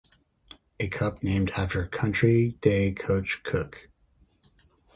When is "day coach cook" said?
2.59-3.87